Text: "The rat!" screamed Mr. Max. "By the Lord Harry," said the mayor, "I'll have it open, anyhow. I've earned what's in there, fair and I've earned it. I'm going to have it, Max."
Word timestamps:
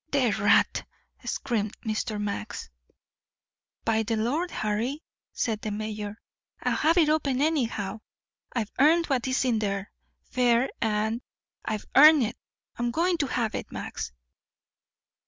"The 0.11 0.31
rat!" 0.31 0.83
screamed 1.25 1.79
Mr. 1.81 2.19
Max. 2.19 2.71
"By 3.85 4.01
the 4.01 4.15
Lord 4.15 4.49
Harry," 4.49 5.03
said 5.31 5.61
the 5.61 5.69
mayor, 5.69 6.19
"I'll 6.63 6.75
have 6.77 6.97
it 6.97 7.07
open, 7.07 7.39
anyhow. 7.39 8.01
I've 8.51 8.71
earned 8.79 9.05
what's 9.05 9.45
in 9.45 9.59
there, 9.59 9.91
fair 10.23 10.69
and 10.81 11.21
I've 11.63 11.85
earned 11.95 12.23
it. 12.23 12.35
I'm 12.77 12.89
going 12.89 13.17
to 13.19 13.27
have 13.27 13.53
it, 13.53 13.71
Max." 13.71 14.11